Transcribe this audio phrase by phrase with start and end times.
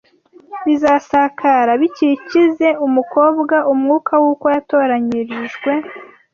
[0.65, 5.71] bizasakara bikikize umukobwa umwuka w’uko yatoranyirijwe